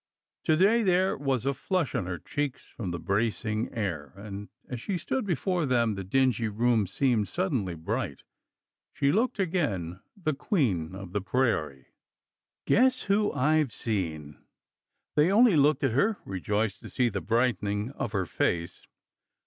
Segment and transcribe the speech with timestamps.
[0.45, 4.81] To day there was a flush on her cheeks from the bracing air, and as
[4.81, 8.23] she stood before them the dingy room seemed suddenly bright.
[8.95, 11.85] She looked again the queen of the prairie.''''
[12.65, 14.43] Guess who I 've seen!"
[15.15, 18.87] They only looked at her, rejoiced to see the brightening of her face.